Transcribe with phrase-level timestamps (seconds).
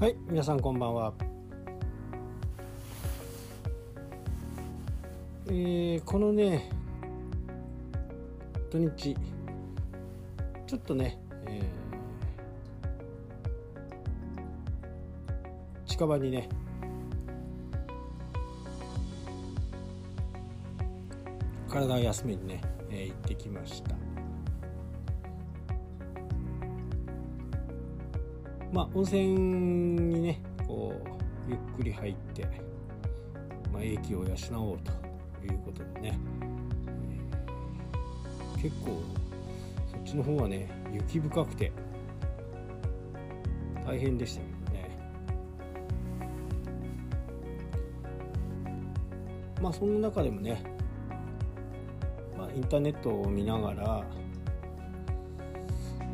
[0.00, 1.12] はい皆さんこんばんは。
[5.46, 6.70] えー、このね
[8.70, 9.14] 土日
[10.66, 16.48] ちょっとね、えー、近場にね
[21.68, 24.09] 体を休みにね、えー、行ってきました。
[28.72, 31.08] まあ温泉にねこう
[31.50, 32.44] ゆっくり入って、
[33.72, 34.34] まあ、英気を養
[34.70, 34.92] おうと
[35.44, 36.18] いうことでね、
[38.62, 39.02] 結構
[39.90, 41.72] そっちの方はね雪深くて
[43.84, 44.98] 大変でしたけどね。
[49.60, 50.62] まあその中でもね、
[52.38, 54.04] まあ、インターネットを見ながら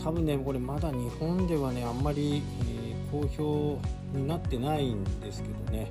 [0.07, 3.81] 多分ねこれまだ日本ではねあんまり、えー、好評
[4.17, 5.91] になってないんですけどね、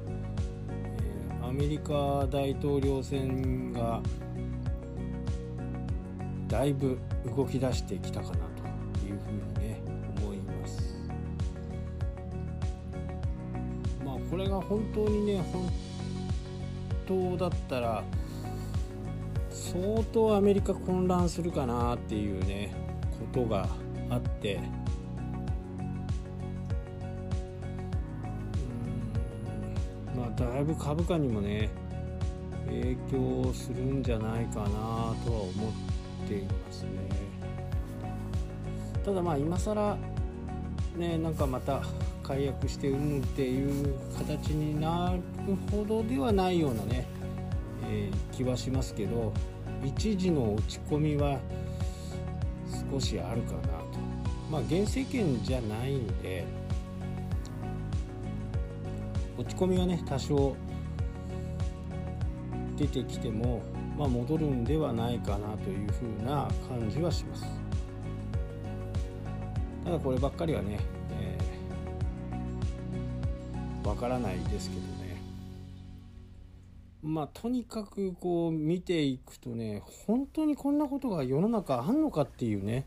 [0.70, 4.02] えー、アメリカ大統領選が
[6.48, 6.98] だいぶ
[7.36, 9.82] 動き出してきたかなというふうにね
[10.22, 10.96] 思います。
[14.06, 15.70] まあこれが本当にね本
[17.06, 18.02] 当だったら
[19.50, 22.74] 相当アメリカ混乱するかなっていうね
[23.20, 23.68] ことが
[24.10, 24.60] あって。
[30.14, 30.20] うん。
[30.20, 31.70] まあだいぶ株価にもね
[32.68, 36.90] 影響するんじゃないかなとは思っていますね。
[39.04, 39.98] ただまあ今更
[40.98, 41.82] ねなんかまた
[42.24, 45.22] 解約してうんっていう形になる
[45.72, 47.06] ほどではないようなね、
[47.88, 49.32] えー、気はしますけど
[49.84, 51.38] 一時の落ち込みは
[52.92, 53.85] 少しあるかな。
[54.56, 56.46] まあ原政権じゃないんで
[59.38, 60.56] 落ち込みがね多少
[62.78, 63.62] 出てきても、
[63.98, 67.46] まあ、戻るんではないかなというふうな感じはします。
[69.84, 70.82] ただこればっかりはねわ、
[71.20, 75.22] えー、からないですけどね。
[77.04, 82.86] まあとにかくこう見ていくとね本当にこんなことが世の中あんのかっていうね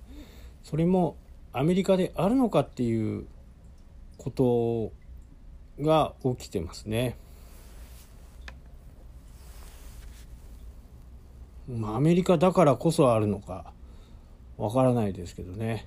[0.63, 1.19] それも
[1.53, 3.27] アメリカであるのかっていう
[4.17, 4.93] こと
[5.83, 7.17] が起きてますね。
[11.69, 13.73] まあ、アメリカだからこそあるのか
[14.57, 15.87] わからないですけどね。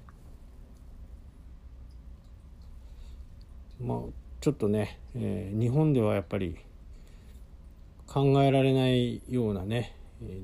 [3.79, 3.97] まあ
[4.41, 6.57] ちょっとね、えー、日本ではやっぱり
[8.07, 9.95] 考えられないようなね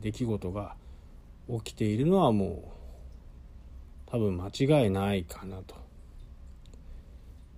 [0.01, 0.75] 出来事が
[1.49, 2.76] 起きているのはもう
[4.07, 4.49] 多分間
[4.83, 5.75] 違いないかなと。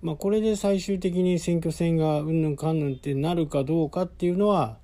[0.02, 4.78] まあこれで最終的に選挙戦がうんぬんかんぬんってなるかどうかっていうのは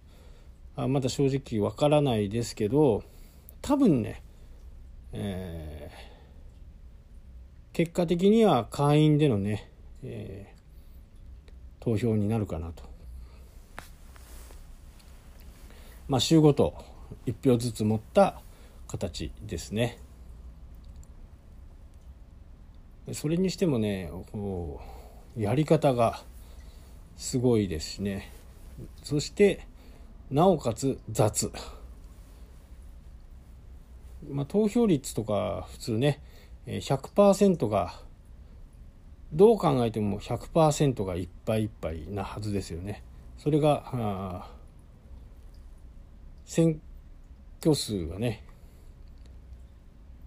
[0.75, 3.03] まだ正直わからないですけど
[3.61, 4.21] 多分ね、
[5.13, 9.69] えー、結果的には会員でのね、
[10.03, 12.83] えー、投票になるかなと。
[16.07, 16.75] まあ週ごと
[17.25, 18.41] 1票ずつ持った
[18.87, 19.97] 形ですね。
[23.13, 24.81] それにしてもねこ
[25.37, 26.21] うやり方が
[27.17, 28.31] すごいですしね。
[29.03, 29.67] そして
[30.31, 31.51] なおかつ雑、
[34.29, 36.19] まあ、投票率とか普通ね
[36.65, 37.93] 100%が
[39.31, 43.03] どう考えても100%がいっぱいいっぱいなはずですよね。
[43.37, 44.47] それが
[46.45, 46.81] 選
[47.59, 48.43] 挙数がね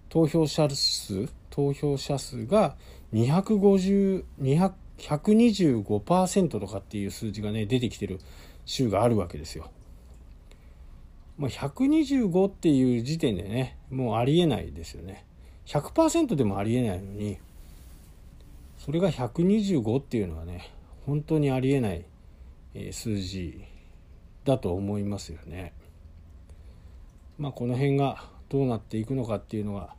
[0.07, 2.77] 投票者数投票者数が
[3.13, 4.23] 250、
[4.97, 8.21] 125%とかっていう数字がね、出てきてる
[8.65, 9.69] 州があるわけですよ。
[11.37, 15.25] まあ、125っていう時点でね、もうありえないですよね。
[15.65, 17.39] 100%でもありえないのに、
[18.77, 20.71] それが125っていうのはね、
[21.05, 22.05] 本当にありえない
[22.91, 23.65] 数字
[24.45, 25.73] だと思いますよね。
[27.37, 29.98] まあ、この辺がどうなっていくのかっていうのが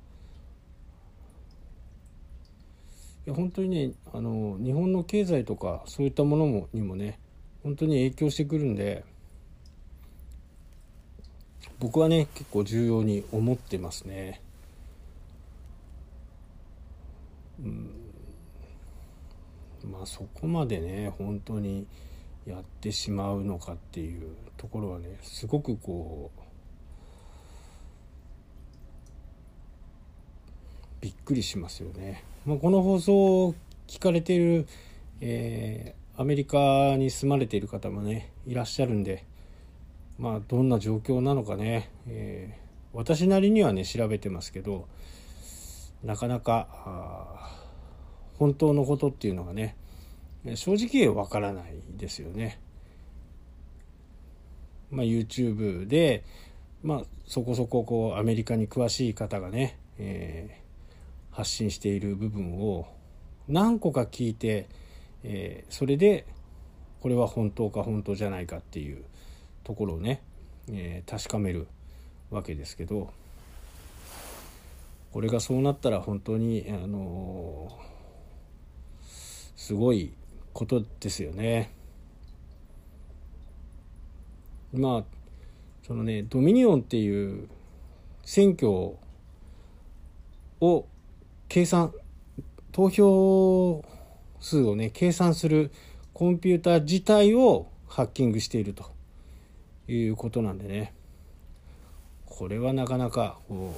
[3.26, 7.19] いや本当にねあの日本の経済とかそういったものもにもね
[7.62, 9.05] 本当に影響してくるんで
[11.78, 14.43] 僕はね結構重要に思ってますね。
[17.58, 17.90] うん
[19.90, 21.87] まあそこまでね本当に
[22.46, 26.40] やってしまうのかっていうところはねすごくこう
[31.00, 32.25] びっくりしますよね。
[32.47, 33.55] まあ、この放送を
[33.87, 34.67] 聞かれている、
[35.20, 39.25] えアメリカに住まれている方もねいらっしゃるんで
[40.19, 44.87] まあどんな状況なのかね、えー、私なりにはね調べてますけど
[46.05, 47.56] なかなか
[48.38, 49.76] 本当のことっていうのがね
[50.56, 52.61] 正直わからないですよね。
[54.91, 56.23] まあ、YouTube で、
[56.82, 60.60] まあ、そこそここうアメリカに詳しい方がね、え、
[61.40, 62.87] 発信している部分を
[63.48, 64.69] 何個か聞いて、
[65.25, 66.26] えー、それで
[67.00, 69.04] これは本当か本当じゃないかっていう
[69.64, 70.22] ところをね、
[70.70, 71.66] えー、確かめる
[72.31, 73.10] わけですけど
[75.12, 77.70] これがそうなったら本当にあの
[79.56, 80.12] すごい
[80.52, 81.72] ことですよね。
[84.75, 85.04] まあ
[85.87, 87.48] そのねドミニオンっていう
[88.25, 88.70] 選挙
[90.60, 90.87] を
[91.50, 91.93] 計算
[92.70, 93.85] 投票
[94.41, 95.73] 数をね計算する
[96.14, 98.85] コンピューター自体をハッキングしていると
[99.88, 100.94] いうことなんでね
[102.25, 103.75] これはなかなかこ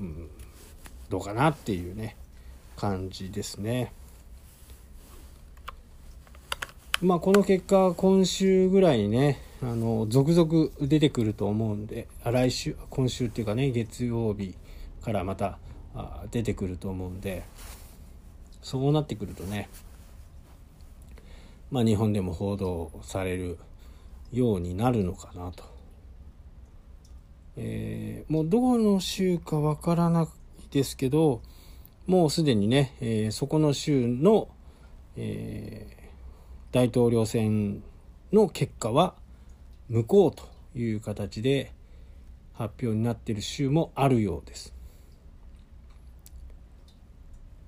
[0.00, 0.28] う、うん、
[1.08, 2.16] どうかなっていうね
[2.76, 3.92] 感じですね。
[7.00, 14.56] まあこの結果今週ぐらいにねあの続々出てくると思うんで来週今週っていうかね月曜日
[15.02, 15.58] からまた
[16.30, 17.44] 出てくると思うんで
[18.60, 19.68] そうなってくるとね
[21.70, 23.58] まあ日本でも報道される
[24.32, 25.64] ようになるのかなと。
[27.54, 30.26] えー、もうどこの州かわからない
[30.70, 31.42] ですけど
[32.06, 34.48] もうすでにね、えー、そこの州の、
[35.16, 36.02] えー
[36.72, 37.82] 大統領選
[38.32, 39.14] の結果は
[39.92, 41.70] 無効という形で
[42.54, 44.74] 発表になっている州もあるようです。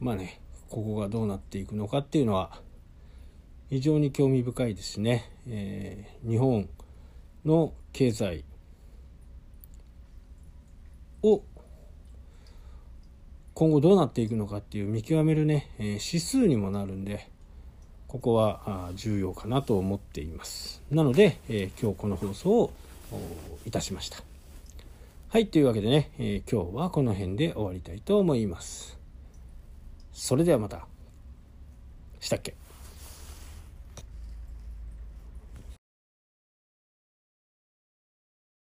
[0.00, 0.40] まあね
[0.70, 2.62] ここがどうなっていくのかっていうのは
[3.68, 6.66] 非常に興味深いですね、えー、日本
[7.44, 8.46] の経済
[11.22, 11.42] を
[13.52, 17.28] 今後どうなっていくのかっていう見極めるね、えー、指数にもなるんで
[18.14, 20.80] ここは重要かなと思っています。
[20.88, 22.70] なので、えー、今日この放送を
[23.66, 24.22] いたしました。
[25.30, 28.96] はいというわけでね、えー、今日はこの辺で終わりたいと思います。
[30.12, 30.86] それではまた。
[32.20, 32.54] したっけ？